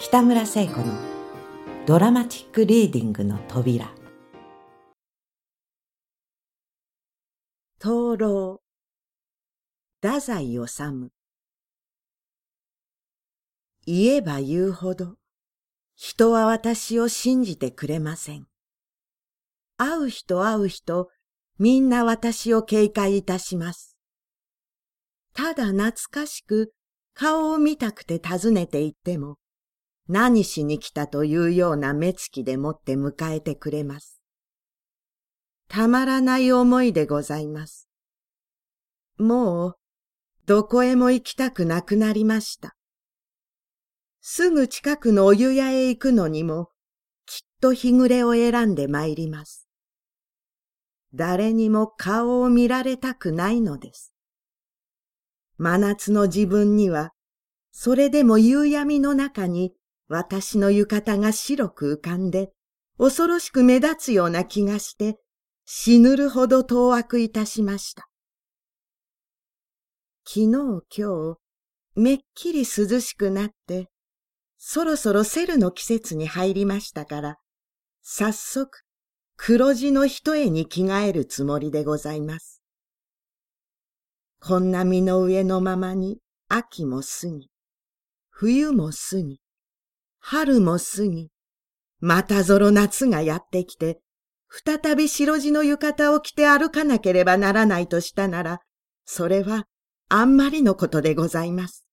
[0.00, 0.84] 北村聖子の
[1.84, 3.90] ドラマチックリーディングの扉
[7.80, 8.60] 灯籠
[10.00, 11.10] 太宰治
[13.86, 15.16] 言えば言うほど
[15.96, 18.46] 人は私を信じてくれません。
[19.78, 21.08] 会う人会う人
[21.58, 23.96] みんな私を警戒いたします。
[25.34, 26.72] ただ懐かしく
[27.14, 29.38] 顔を見たくて訪ねて行っても、
[30.08, 34.22] 何しに来たというような目つきでもって迎えてくれます。
[35.68, 37.88] たまらない思いでございます。
[39.18, 39.78] もう、
[40.46, 42.74] どこへも行きたくなくなりました。
[44.22, 46.70] すぐ近くのお湯屋へ行くのにも、
[47.26, 49.68] きっと日暮れを選んで参ります。
[51.12, 54.14] 誰にも顔を見られたくないのです。
[55.58, 57.12] 真夏の自分には、
[57.72, 59.74] それでも夕闇の中に
[60.08, 62.50] 私の浴衣が白く浮かんで、
[62.98, 65.18] 恐ろしく目立つような気がして、
[65.66, 68.08] 死ぬるほど当惑いたしました。
[70.26, 71.38] 昨日今日、
[71.94, 73.88] めっきり涼しくなって、
[74.56, 77.36] そろそろセルの季節に入りましたから、
[78.02, 78.70] 早速、
[79.36, 82.62] 黒地の一重に着替えるつもりでございます。
[84.40, 87.50] こんな身の上のままに秋も過ぎ、
[88.30, 89.40] 冬も過ぎ、
[90.30, 91.30] 春も過ぎ、
[92.00, 93.98] またぞろ夏がやってきて、
[94.50, 98.60] 再び白地の浴衣を着て歩かなければならないとしたなら、
[99.06, 99.64] それは
[100.10, 101.86] あんまりのことでございます。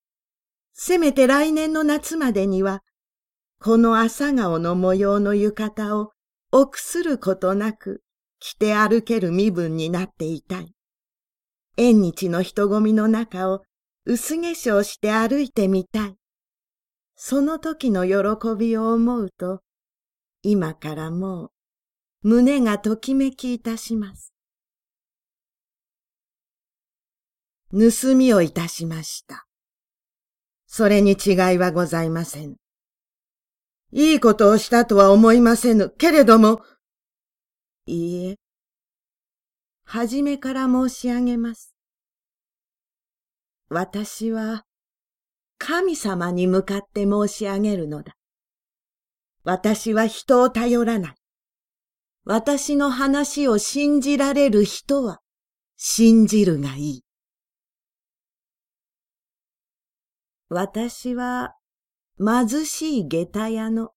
[0.73, 2.81] せめて来年の夏までには、
[3.61, 6.11] この朝顔の模様の浴衣を
[6.51, 8.03] 臆することなく
[8.41, 10.73] 着て歩ける身分になっていたい。
[11.77, 13.61] 縁日の人混みの中を
[14.03, 16.17] 薄化粧して歩いてみたい。
[17.15, 19.61] その時の喜びを思うと、
[20.43, 21.51] 今からもう
[22.23, 24.33] 胸がときめきいたします。
[27.71, 29.47] 盗みをいたしました。
[30.67, 32.55] それに違いはございません。
[33.91, 35.89] いいことをしたとは思いませぬ。
[35.89, 36.61] けれども、
[37.85, 38.35] いいえ、
[39.83, 41.75] はじめから申し上げます。
[43.69, 44.65] 私は、
[45.57, 48.15] 神様に向かって申し上げるのだ。
[49.43, 51.15] 私は人を頼らない。
[52.23, 55.19] 私の話を信じられる人は
[55.77, 57.01] 信じるがいい。
[60.49, 61.55] 私は
[62.17, 63.91] 貧しい下駄屋の、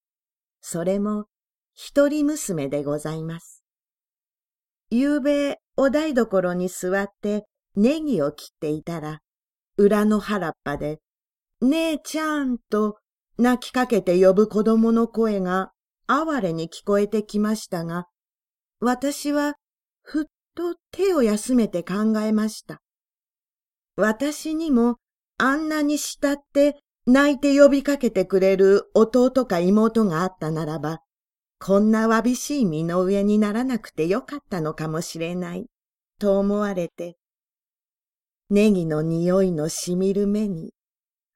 [0.60, 1.26] それも
[1.74, 3.64] 一人娘でございます。
[4.90, 7.46] 夕べお台所に座って
[7.76, 9.20] ネギを切っていたら、
[9.76, 10.98] 裏の原っぱで
[11.60, 12.98] 姉ちゃんと
[13.36, 15.72] 泣きかけて呼ぶ子供の声が
[16.06, 18.06] 哀れに聞こえてきましたが、
[18.80, 19.54] 私は
[20.02, 20.24] ふっ
[20.54, 22.80] と手を休めて考えました。
[23.96, 24.98] 私にも
[25.36, 31.00] あんなに慕って泣いて呼びかけてくれる弟か妹があったならば、
[31.58, 35.66] こんなわびしい身の上にならなくてよかったのかもしれない、
[36.20, 37.16] と思われて、
[38.48, 40.72] ネギの匂いのしみる目に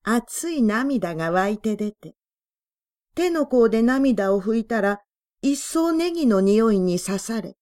[0.05, 2.15] 熱い涙が湧いて出て、
[3.15, 5.01] 手の甲で涙を拭いたら、
[5.43, 7.57] 一層ネギの匂いに刺され、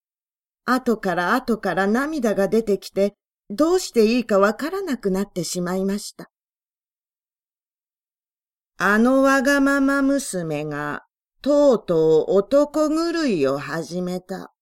[0.65, 3.15] 後から後から涙が出てきて、
[3.51, 6.31] どうしていいかわからなくなってしまいました。
[8.79, 11.05] あのわがまま娘が、
[11.43, 14.53] とうとう男狂いを始めた。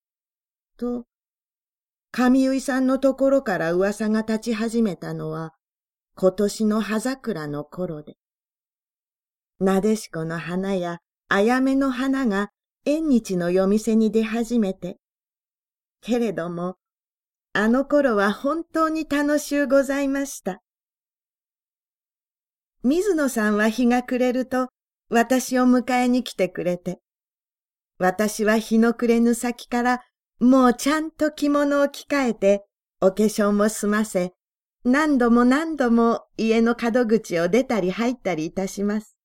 [0.76, 1.04] と、
[2.10, 5.54] 神結さんのところから噂が立ち始めたのは、
[6.20, 8.16] 今年の葉桜の頃で。
[9.60, 10.98] なでしこの花や
[11.28, 12.48] あやめの花が
[12.84, 14.96] 縁日の夜店に出始めて。
[16.00, 16.74] けれども、
[17.52, 20.60] あの頃は本当に楽しゅうございました。
[22.82, 24.70] 水野さんは日が暮れると
[25.10, 26.98] 私を迎えに来てくれて、
[27.98, 30.00] 私は日の暮れぬ先から
[30.40, 32.64] もうちゃんと着物を着替えて、
[33.00, 34.32] お化粧も済ませ、
[34.84, 39.16] 何度も何度も家の角口を出たり入ったりいたします。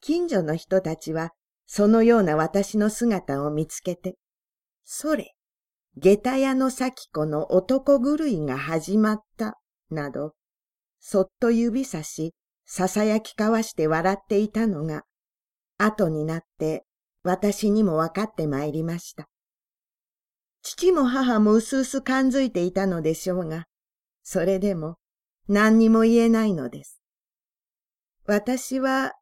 [0.00, 1.32] 近所の人たちは、
[1.66, 4.16] そのような私の姿を見つけて、
[4.84, 5.34] それ、
[5.96, 9.58] 下駄屋の咲子の男狂いが始まった、
[9.90, 10.34] など、
[11.00, 12.34] そっと指さし、
[12.68, 15.02] 囁き交わして笑っていたのが、
[15.78, 16.84] 後になって
[17.22, 19.28] 私にも分かってまいりました。
[20.62, 23.64] 父も母もうすうす感づいていたのでしょうが、
[24.30, 24.96] それでも
[25.48, 27.00] 何にも言えないのです。
[28.26, 29.12] 私は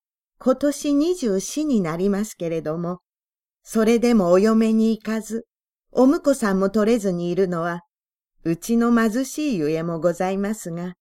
[0.41, 2.99] 今年二十四になりますけれども、
[3.63, 5.47] それでもお嫁に行かず、
[5.93, 7.83] お婿さんも取れずにいるのは、
[8.43, 10.95] うちの貧しいゆえもございますが、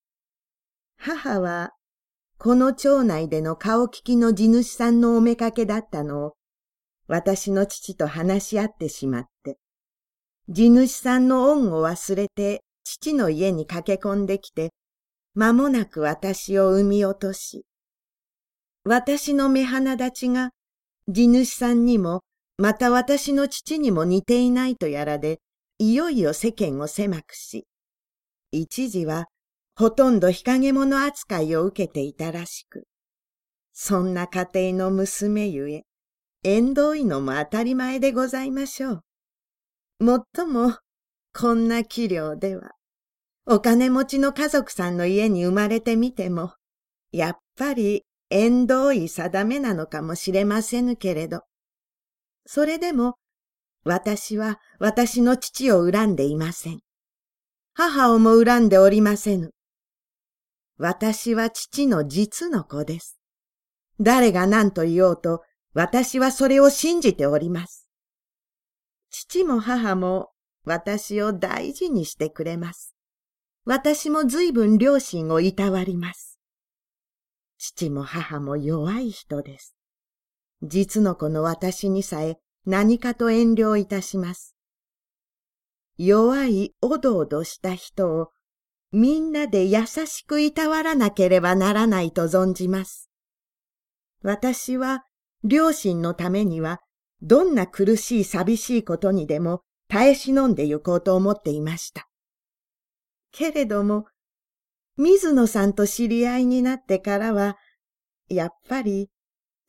[1.00, 1.72] 母は、
[2.38, 6.34] この町内での顔利きの地主さんのおめかけだったのを、
[7.07, 9.57] 私の父と話し合ってしまって、
[10.48, 14.72] 地主さんの恩を忘れて父の家に駆け込んできて、
[15.34, 17.66] 間もなく私を産み落とし、
[18.86, 20.52] 私の目鼻立ちが
[21.10, 22.22] 地主さんにも、
[22.58, 25.40] また私の父にも似ていないとやらで、
[25.80, 27.66] いよいよ世間を狭くし、
[28.52, 29.26] 一時は
[29.76, 32.86] ほとんど日陰者扱いを受けていたらしく、
[33.74, 35.84] そんな家庭の娘ゆえ、
[36.44, 39.04] 縁遠いのも当たり前でございましょう。
[40.00, 40.78] もっとも、
[41.38, 42.72] こんな器量では、
[43.46, 46.54] お金持ちの家族さんの家に生まれてみても、
[47.12, 51.42] やっぱり縁遠い定めなのかもしれませぬけれど、
[52.46, 53.16] それでも、
[53.84, 56.80] 私は私の父を恨んでいません。
[57.74, 59.52] 母をも恨んでおりませぬ。
[60.78, 63.20] 私は父の実の子です。
[64.00, 65.42] 誰が何と言おうと、
[65.74, 67.90] 私はそれを信じております。
[69.10, 70.30] 父も母も
[70.66, 72.96] 私を大事にしてくれます。
[73.66, 76.40] 私も随分両親をいたわります。
[77.58, 79.76] 父も母も弱い人です。
[80.62, 84.56] 実の子の私にさえ何かと遠慮いたします。
[85.98, 88.32] 弱いおどおどした人を
[88.92, 93.10] みんなで優しくいたわらなければならないと存じます。
[94.24, 95.06] 私は
[95.44, 96.82] 両親のためには
[97.22, 99.62] どんな苦しい寂しいことにでも
[99.95, 102.09] 耐え忍んで行こうと思っていました。
[103.31, 104.07] けれども、
[104.97, 107.56] 水野さんと知り合いになってからは、
[108.27, 109.09] やっぱり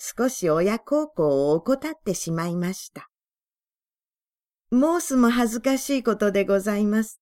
[0.01, 3.09] 少し親孝行を怠ってしまいました。
[4.73, 7.21] 申すも恥ずかしいことでございます。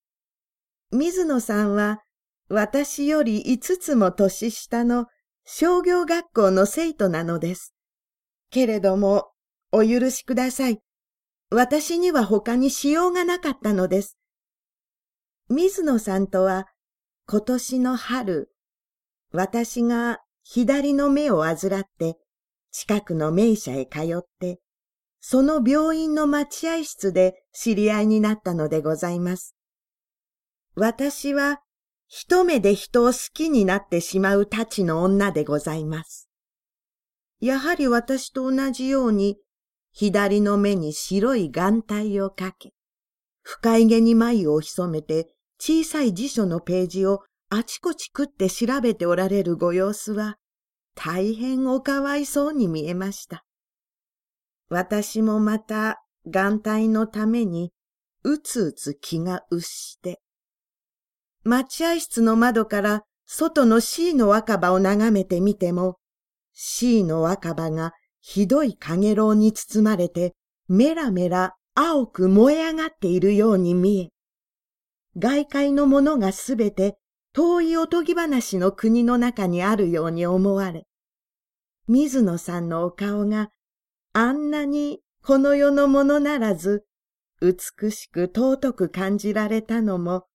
[0.91, 2.01] 水野さんは
[2.49, 5.05] 私より五つも年下の
[5.43, 7.75] 商業学校の生徒なのです。
[8.49, 9.27] けれども、
[9.71, 10.81] お許しください。
[11.49, 14.17] 私には他にしようがなかったのです。
[15.49, 16.67] 水野さんとは
[17.27, 18.49] 今年の春、
[19.31, 22.17] 私が左の目を患って
[22.71, 24.59] 近くの名車へ通って、
[25.21, 29.55] その病院の待合室で知り合いになったのでございます。
[30.75, 31.61] 私は
[32.07, 36.29] 一目で人を好きになってしまうたちの女でございます。
[37.39, 39.37] やはり私と同じように、
[39.97, 42.73] 左の目に白い眼帯をかけ、
[43.43, 50.35] 深い毛に眉を潜めて小さい辞書のページをあちこち食って調べておられるご様子は、
[50.95, 53.45] 大変おかわいそうに見えました。
[54.67, 57.71] 私もまた眼帯のために
[58.23, 60.19] うつうつ気がうして、
[61.45, 65.99] 待合室の窓から外の C の若葉を眺めてみても、
[66.51, 67.93] C の若葉が
[68.27, 70.33] ひどい影ろうに包まれて、
[70.67, 74.09] メラメラ青く燃え上がっているように見え、
[75.15, 76.97] 外界のものがすべて
[77.33, 80.87] 遠いおとぎ話の国の中にあるように思われ、
[81.87, 83.51] 水野さんのお顔が
[84.11, 86.83] あんなにこの世のものならず、
[87.41, 90.25] 美しく尊く感じられたのも、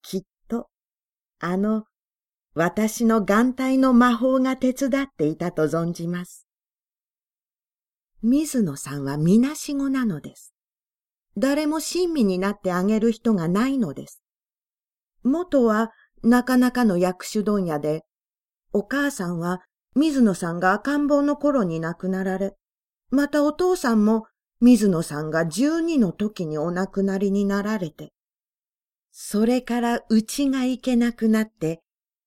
[0.00, 0.68] きっと、
[1.38, 1.84] あの、
[2.54, 6.45] 私の眼帯の魔法が手伝っていたと存じます。
[8.28, 10.52] 水野さんはみなしごなのです。
[11.38, 14.20] 誰も親身になってあげる人がないのです。
[15.22, 15.92] 元は
[16.24, 18.02] なかなかの薬種問屋で、
[18.72, 19.60] お母さんは
[19.94, 22.56] 水野さんが赤ん坊の頃に亡くなられ、
[23.10, 24.24] またお父さんも
[24.60, 28.12] 水野さんが十二の時にお亡くなりになられて、
[29.12, 31.80] それからうちが行けなくなって、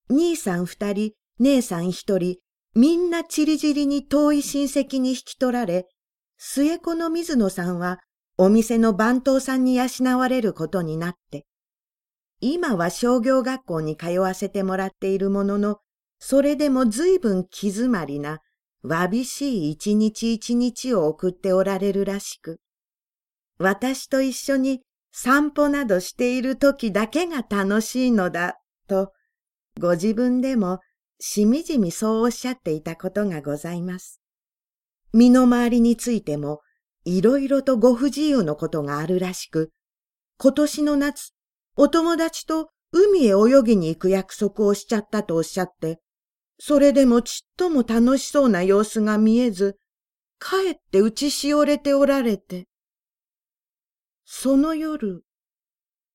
[0.10, 2.38] 兄さん二人、姉さん一人、
[2.76, 5.88] みんなちりじりに遠い親戚に引き取られ、
[6.38, 8.00] 末子の水野さんは
[8.38, 11.46] お店の番頭さんに養われることになって、
[12.42, 15.80] 今は商業学校に通わせてもらっているものの、
[16.20, 18.40] それでも随分気詰まりな、
[18.82, 22.60] わびしい一日一日を送っておられるらしく、
[23.58, 28.56] 私と一緒に散歩などしている時だけが楽しいのだ、
[28.88, 29.12] と、
[29.78, 30.80] ご自分でも
[31.20, 34.22] しみじみそうおっしゃっていたことがございます。
[35.14, 36.62] 身の回りについても、
[37.04, 39.72] いろいろとご不自由のことがあるらしく、
[40.38, 41.34] 今年の夏、
[41.76, 46.00] お友達と海へ泳ぎに行く約束をしちゃったとおっしゃって、
[46.58, 49.78] それでもちっとも楽しそうな様子が見えず、
[50.38, 52.68] かえって打ちしおれておられて。
[54.24, 55.24] その夜、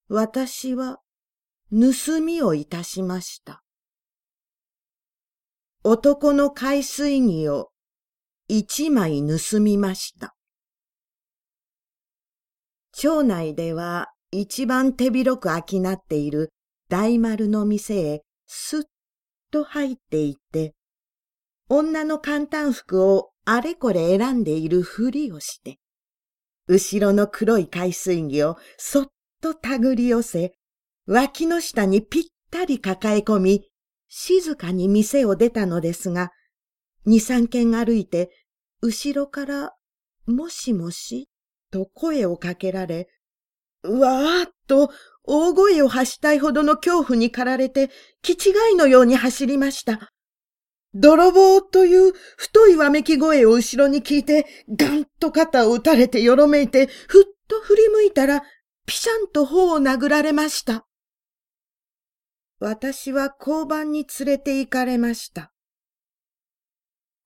[0.07, 0.99] 私は
[1.71, 3.64] 盗みをいたしました。
[5.87, 7.69] 男の海水着を
[8.47, 10.35] 一枚盗みました。
[12.91, 16.49] 町内では一番手広く商っている
[16.89, 18.81] 大丸の店へすっ
[19.51, 20.73] と入っていって、
[21.69, 25.77] 女の簡単服をあれこれ選んでいるふりをして、
[26.67, 29.07] 後ろの黒い海水着をそっ
[29.39, 30.53] と手繰り寄せ、
[31.05, 33.69] 脇の下にぴったり抱え込み、
[34.17, 36.31] 静かに店を出たのですが、
[37.05, 38.31] 二三軒歩いて、
[38.81, 39.73] 後ろから、
[40.25, 41.27] もしもし、
[41.69, 43.09] と声をかけられ、
[43.83, 44.89] わーっと
[45.25, 47.89] 大声を発したいほどの恐怖に駆られて、
[48.21, 50.13] 気違いのように走りました。
[50.93, 58.43] 泥棒という太いわめき声を後ろに聞いて、ガンと肩を打たれてよろめいて、ふっと振り向いたら、
[58.85, 60.85] ピシャンと頬を殴られました。
[62.59, 65.51] 私は交番に連れて行かれました。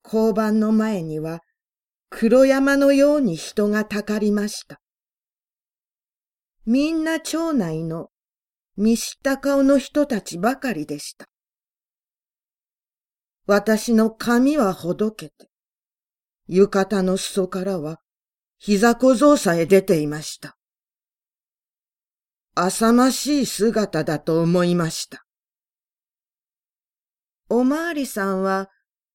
[0.04, 1.40] 交番の前には
[2.08, 4.80] 黒山のように人がたかりました。
[6.66, 8.08] みんな町内の
[8.76, 11.26] 見知った顔の人たちばかりでした。
[13.46, 15.48] 私の髪はほどけて、
[16.48, 18.00] 浴衣の裾からは
[18.58, 20.56] 膝小僧さえ出ていました。
[22.54, 25.24] 浅ましい姿だと思いました。
[27.48, 28.70] おまわりさんは、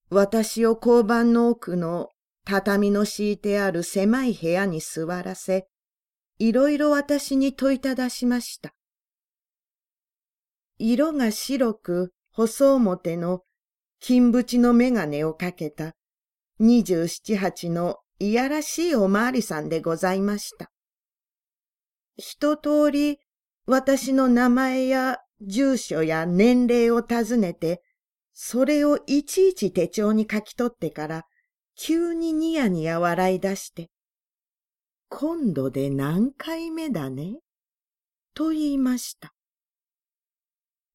[0.09, 2.09] 私を交番の奥の
[2.45, 5.67] 畳の敷いてある狭い部屋に座らせ、
[6.39, 8.73] いろいろ私に問いただしました。
[10.77, 13.41] 色が白く細表の
[13.99, 15.93] 金縁の眼鏡をかけた
[16.59, 20.69] 二十七八のいやらしいおまわりさんでございました。
[22.17, 23.19] 一通り
[23.65, 27.81] 私の名前や住所や年齢を尋ねて、
[28.33, 31.25] それをいちいち手帳に書き取ってから、
[31.77, 33.89] 急にニヤニヤ笑い出して、
[35.09, 37.39] 今度で何回目だね？
[38.33, 39.33] と言いました。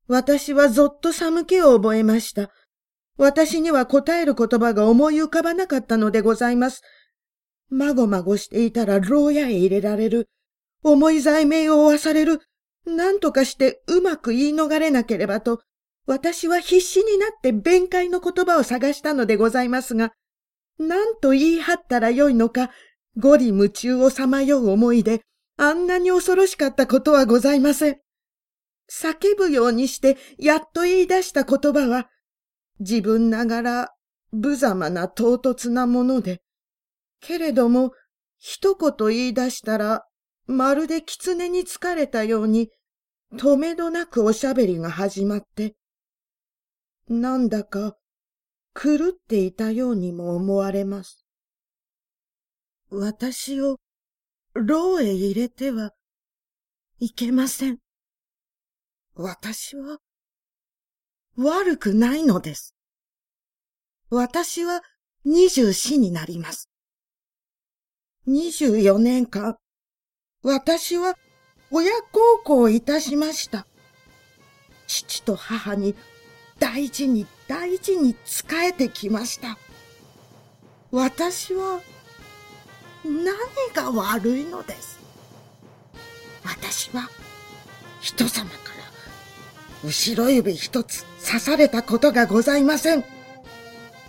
[0.07, 2.51] 私はぞっと寒気を覚えました。
[3.17, 6.83] 私には答える言葉が思い浮かばなかったのでございます。
[7.69, 10.29] まごまごしていたら牢屋へ入れられる。
[10.83, 12.41] 重い罪名を負わされる。
[12.97, 15.61] 何とかしてうまく言い逃れなければと、
[16.07, 20.13] 私は必死になって弁解の言葉を探したのでございますが、
[20.79, 22.71] 何と言い張ったらよいのか、
[23.17, 25.23] 五里夢中をさまよう思いで、
[25.57, 28.01] あんなに恐ろしかったことはございません。
[28.91, 32.09] 叫ぶようにしてやっと言い出した言葉は、
[32.81, 33.89] 自分ながら
[34.33, 36.41] 無様な唐突なもので、
[37.21, 37.93] けれども
[38.39, 40.07] 一言言い出したら
[40.47, 42.71] まるで狐に疲れたように、
[43.33, 45.75] 止めどなくおしゃべりが始まって、
[47.09, 47.97] なんだか
[48.75, 51.25] 狂っていたようにも思われます。
[52.91, 53.77] 私を
[54.55, 55.93] 牢へ入れては
[56.99, 57.79] いけません。
[59.15, 59.99] 私は
[61.37, 62.75] 悪くないのです。
[64.11, 64.83] 私は
[65.25, 66.69] 二十四になります。
[68.27, 69.57] 二十四年間
[70.43, 71.15] 私は
[71.71, 73.67] 親孝行いたしました。
[74.87, 75.95] 父と母に
[76.59, 79.57] 大事に大事に仕えてきました。
[80.91, 81.81] 私は
[83.05, 83.25] 何
[83.75, 84.99] が悪いのです。
[86.45, 87.09] 私は
[88.01, 93.05] 人様から後ろ指一つ刺されたことがございません。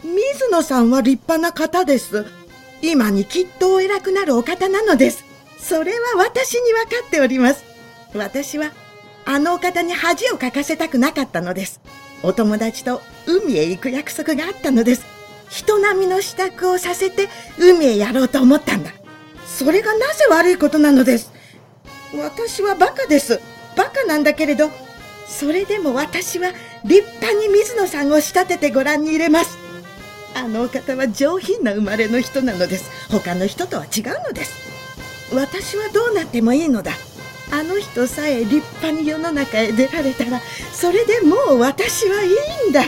[0.03, 2.25] 水野さんは立派な方です。
[2.81, 5.30] 今にきっとお偉くなるお方なのです。
[5.61, 7.63] それは私に分かっております。
[8.13, 8.71] 私は、
[9.25, 11.79] あのお方に恥をかかせたくなかったのです。
[12.23, 15.05] お友達と海へ行く約束があったのです。
[15.49, 18.91] 人並みの支度をさせて海へやろうと思ったんだ。
[19.45, 21.31] それがなぜ悪いことなのです。
[22.13, 23.39] 私はバカです。
[23.75, 24.69] バカなんだけれど、
[25.27, 26.51] それでも私は
[26.83, 29.57] 立派に水野さんを仕立ててご覧に入れます。
[30.33, 32.89] あのお方は上品な生まれの人なのです。
[33.09, 34.70] 他の人とは違うのです。
[35.33, 36.91] 私はどうなってもいいのだ。
[37.51, 40.39] あの人さえ立派に世の中へ出られたら
[40.71, 42.29] それでもう私はい
[42.67, 42.81] いんだ。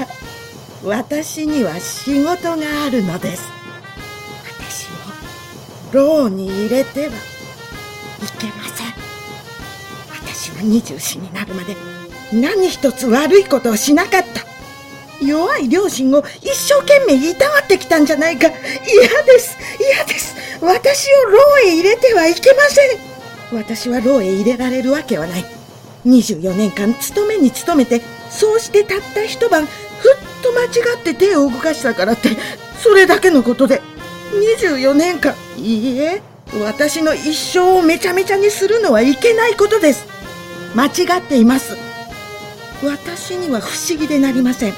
[0.84, 3.44] 私には仕事があるのです。
[4.46, 4.88] 私
[5.96, 7.12] を牢に入れてはい
[8.40, 8.88] けません。
[10.12, 11.76] 私は二十四になるまで
[12.32, 14.44] 何一つ悪いことをしなかった。
[15.26, 18.48] 弱い両親を一生懸命いたわってきたんじゃないか。
[18.48, 18.56] 嫌
[19.24, 20.36] です、嫌です。
[20.64, 23.58] 私を牢へ入れてはいけません。
[23.60, 25.46] 私は牢へ入れられるわけはない。
[26.06, 29.72] 24年間勤めに勤めて、そうしてたった一晩、ふっ
[30.42, 32.30] と間違って手を動かしたからって、
[32.82, 33.82] それだけのことで、
[34.32, 36.22] 24年間、いいえ、
[36.64, 40.06] 私の一生をめちゃめちゃにするのはいけないことです。
[40.76, 41.76] 間違っています。
[42.84, 44.74] 私には不思議でなりません。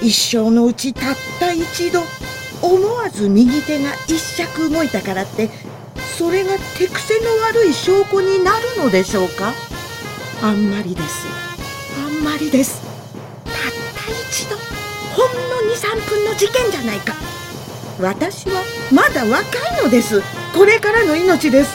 [0.00, 2.02] 一生のうちたった一度、
[2.62, 5.50] 思わず右手が一尺動いたからって、
[6.16, 9.52] それが手癖の悪い証拠になるのでしょうか？
[10.42, 11.26] あんまりです。
[12.04, 12.80] あんまりです。
[13.44, 13.60] たった
[14.30, 14.56] 一度、
[15.14, 17.14] ほんの2、3分の事件じゃないか。
[18.00, 19.42] 私はまだ若
[19.80, 20.22] いのです。
[20.54, 21.70] これからの命です。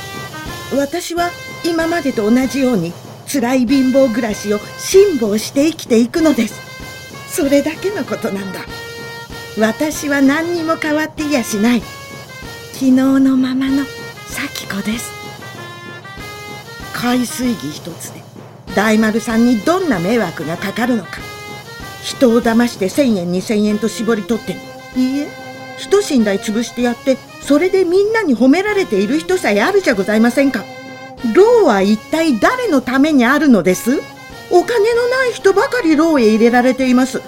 [0.76, 1.32] 私は
[1.64, 2.94] 今までと同じように
[3.32, 6.56] 辛い貧乏暮らしを辛抱して生きていくのです。
[7.30, 8.62] それだけのことなんだ。
[9.60, 11.82] 私は何にも変わっていやしない。
[12.74, 13.86] 昨日のままの
[14.28, 15.12] 咲子です。
[16.94, 18.22] 海水着一つで
[18.76, 21.18] 大丸さんにどんな迷惑がかかるのか。
[22.04, 24.56] 人を騙して千円二千円と絞り取って
[24.96, 25.28] いいえ、
[25.78, 30.64] 人信頼潰してやって、それでみんなに褒められている人さえあるじゃございませんか。
[31.36, 34.02] 牢は一体誰のためにあるのです？
[34.52, 37.24] お金のない人ばかり牢へ入れられています。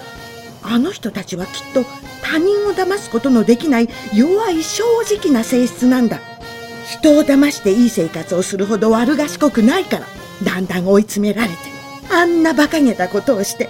[0.62, 1.84] あの人たちはきっと
[2.30, 6.20] 他人を騙すことのできない弱い正直な性質なんだ。
[6.86, 10.06] 人を騙していい生活をするほど悪賢くないから、
[10.44, 11.56] だんだん追い詰められて、
[12.08, 13.68] あんな馬鹿げたことをして、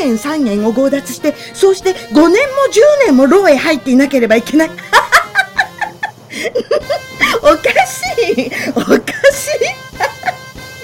[0.00, 2.36] 2円3円を強奪して、そうして5年も10
[3.06, 4.70] 年も牢へ入っていなければいけない。
[7.42, 7.54] おか
[7.86, 8.02] し
[8.36, 8.98] いおか
[9.32, 9.48] し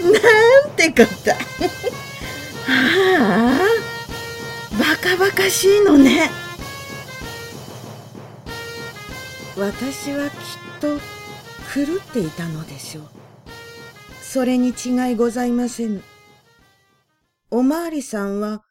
[0.00, 0.18] いな
[0.66, 1.36] んてことあ
[2.68, 3.58] あ
[4.78, 6.45] バカバカしいのね
[9.56, 10.36] 私はきっ
[10.80, 10.98] と
[11.74, 13.04] 狂っていたのでしょう
[14.22, 16.02] それに違いございません
[17.50, 18.62] おまわりさんは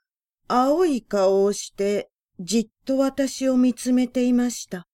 [0.48, 4.86] 青い顔をしてじっと私を見つめていました。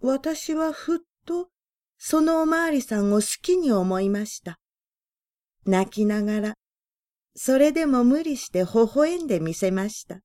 [0.00, 1.48] 私はふっと
[1.98, 4.58] そのおまわりさんを好きに思いました。
[5.64, 6.54] 泣きながら、
[7.34, 10.20] それでも無理して微笑んでみせました。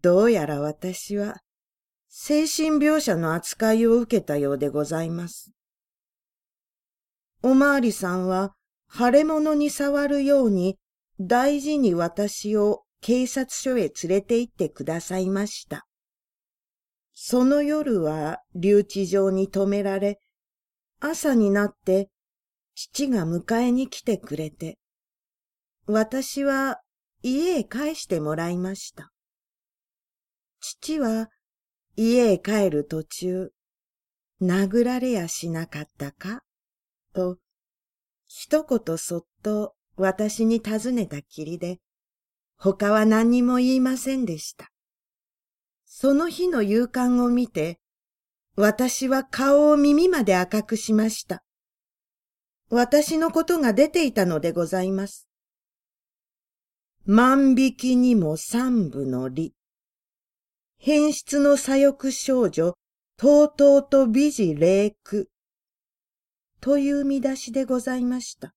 [0.00, 1.36] どうやら私は
[2.14, 5.50] 精神病者の扱いを受けたようでございます。
[7.42, 8.52] おまわりさんは
[8.94, 10.76] 腫れ物に触るように
[11.18, 15.86] 大事に私を警察署へ連れて行ってくださいました。
[17.14, 20.20] その夜は留置場に止められ、
[21.00, 22.10] 朝になって
[22.74, 24.76] 父が迎えに来てくれて、
[25.86, 26.82] 私は
[27.22, 29.10] 家へ帰してもらいました。
[30.60, 31.30] 父は
[31.96, 33.52] 家へ帰る途中、
[34.40, 36.42] 殴られやしなかったか？
[37.12, 37.36] と、
[38.26, 41.80] 一言そっと私に尋ねたきりで、
[42.56, 44.70] 他は何にも言いませんでした。
[45.84, 47.78] その日の夕刊を見て、
[48.56, 51.44] 私は顔を耳まで赤くしました。
[52.70, 55.28] 私のことが出ていたのでございます。
[57.04, 59.54] 万引きにも三部の利。
[60.84, 62.74] 変質の左翼少女、
[63.16, 65.28] とうとうと美事霊句。
[66.60, 68.52] という見出しでございました。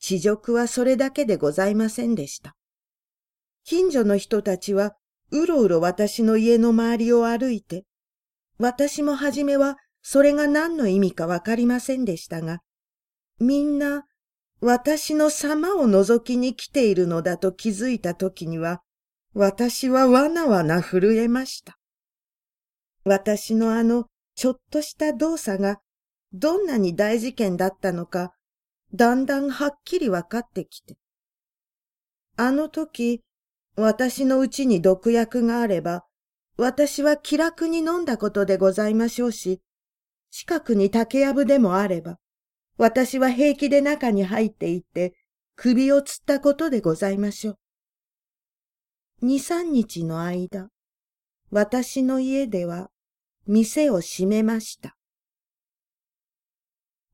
[0.00, 2.56] 地辱はそれだけでございませんでした。
[3.64, 4.96] 近所の人たちは
[5.30, 7.84] うろうろ私の家の周りを歩いて、
[8.56, 12.60] 私もはじめはそれが何の意味かわかりませんでしたが、
[13.38, 14.04] みんな
[14.62, 18.80] 私の様を覗きに来ているのだと気づいたときには、
[19.34, 21.76] 私はわなわな震えました。
[23.04, 25.80] 私のあのちょっとした動作が
[26.32, 28.32] どんなに大事件だったのか、
[28.94, 30.96] だんだんはっきりわかってきて。
[32.36, 33.22] あの時、
[33.76, 36.04] 私のうちに毒薬があれば、
[36.56, 39.60] 私は気楽に飲んだことでございましょうし、
[40.30, 42.18] 近くに竹やぶでもあれば、
[42.76, 45.14] 私は平気で中に入っていって、
[45.56, 47.58] 首をつったことでございましょう。
[49.26, 50.68] 二三日の間、
[51.50, 52.90] 私の家では
[53.46, 54.98] 店を閉めました。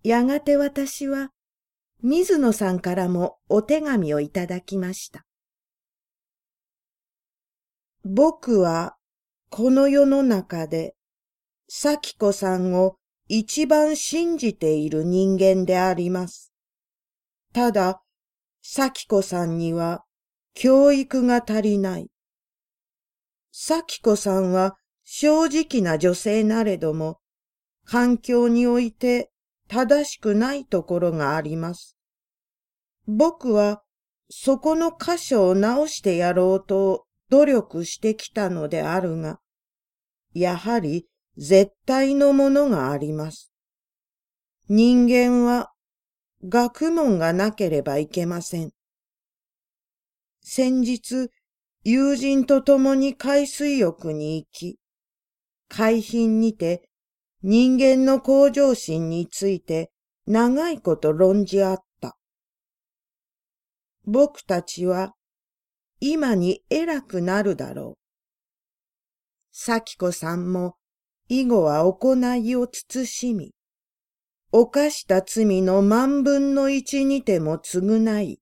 [0.03, 1.31] やがて私は
[2.03, 5.25] 水野さんからもお手紙をいただきました。
[8.05, 8.97] 僕は
[9.49, 10.97] この世の中で
[11.69, 12.97] 咲子さんを
[13.29, 16.53] 一番信じている人間であります。
[17.55, 18.03] ただ、
[18.63, 20.05] 咲子さんには
[20.55, 22.11] 教育が足りない。
[23.53, 27.19] 咲子さんは正直な女性なれども、
[27.85, 29.31] 環境において
[29.69, 31.97] 正しくないところがあります。
[33.07, 33.83] 僕は
[34.29, 39.41] そこの箇所を直してやろうと努力してきたのであるが、
[40.33, 43.53] やはり絶対のものがあります。
[44.69, 45.73] 人間は
[46.45, 48.71] 学問がなければいけません。
[50.53, 51.31] 先日、
[51.85, 54.81] 友人と共に海水浴に行き、
[55.69, 56.89] 海浜にて
[57.45, 59.93] 人間の向上心について
[60.27, 62.17] 長いこと論じ合った。
[64.05, 65.15] 僕たちは
[66.01, 67.99] 今に偉くなるだろう。
[69.53, 70.75] 咲子さんも
[71.29, 73.53] 以後は行いを慎み、
[74.51, 78.40] 犯した罪の万分の一にても償い、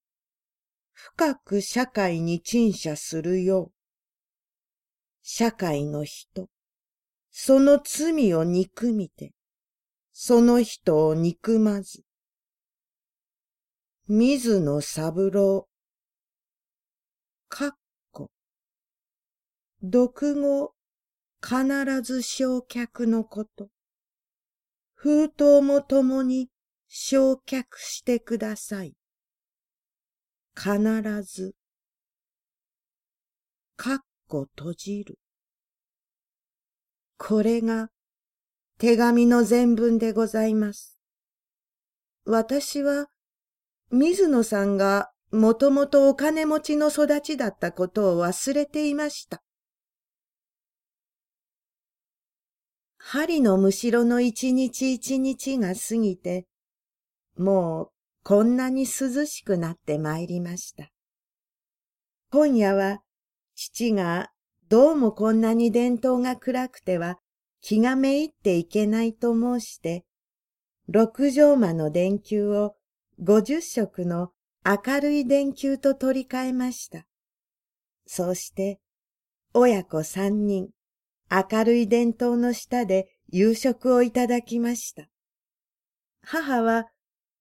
[1.01, 3.73] 深く社会に陳謝するよう。
[5.23, 6.49] 社会の人、
[7.31, 9.33] その罪を憎みて、
[10.13, 12.03] その人を憎まず。
[14.09, 15.69] 水野三郎、
[17.49, 17.71] かっ
[18.11, 18.33] こ、
[19.81, 20.75] 読後、
[21.41, 23.69] 必ず焼却のこと。
[24.95, 26.51] 封筒も共に
[26.89, 28.98] 焼却してください。
[30.61, 31.55] 必ず、
[33.77, 35.21] かっこ閉じる。
[37.17, 37.91] これが
[38.77, 40.99] 手紙の全文でございます。
[42.25, 43.07] 私は
[43.93, 49.45] 水野さんがもともとお金持ちの育ちだったことを忘れていました。
[52.99, 56.49] 針のむしろの一日一日が過ぎて、
[57.37, 57.98] もう
[58.29, 60.91] こんなに涼しくなってまいりました。
[62.31, 62.99] 今夜は
[63.55, 64.29] 父が
[64.69, 67.17] どうもこんなに伝統が暗くては
[67.63, 70.05] 気がめいっていけないと申して、
[70.89, 72.75] 六畳間の電球を
[73.19, 77.07] 五十色の明るい電球と取り替えました。
[78.07, 78.79] そうして、
[79.55, 80.69] 親子三人、
[81.31, 85.09] 明るい電灯の下で夕食をいただきました。
[86.21, 86.89] 母は、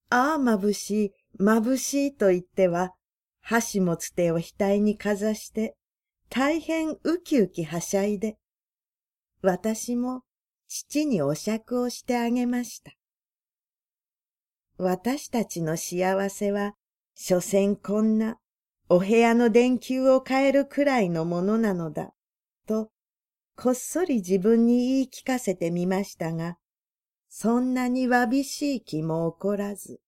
[0.10, 2.94] ああ眩しい、眩しいと言っては、
[3.42, 5.76] 箸もつてを額にかざして、
[6.30, 8.38] 大変ウキウキはしゃいで、
[9.42, 10.24] 私も
[10.68, 12.92] 父にお酌をしてあげました。
[14.78, 16.74] 私たちの幸せは、
[17.16, 18.38] 所詮こんな
[18.90, 22.12] お部屋の電球を変えるくらいのものなのだ、
[22.68, 22.92] と、
[23.56, 26.58] こっそり自分に言い聞かせてみましたが、
[27.40, 30.00] そんなにわびしい気も起こらず、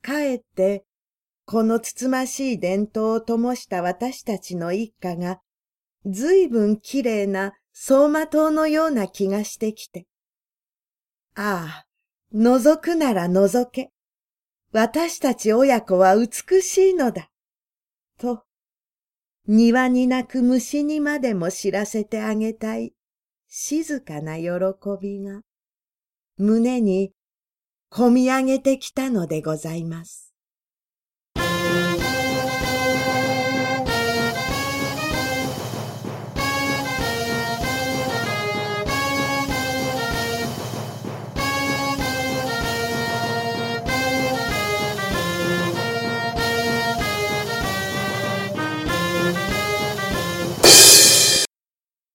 [0.00, 0.84] かえって
[1.44, 5.40] このつつましい伝統を灯した私たちの一家が、
[6.06, 10.06] ずいぶん綺麗な走馬灯のような気がしてきて。
[11.34, 11.86] ああ、
[12.32, 13.90] 覗くなら覗け。
[14.70, 17.28] 私たち親子は美しいのだ。
[18.20, 18.44] と、
[19.48, 22.94] 庭に鳴く虫にまでも知らせてあげたい
[23.48, 24.52] 静かな喜
[25.00, 25.42] びが、
[26.42, 27.12] 胸に
[27.92, 30.31] 込み上げてきたのでございます。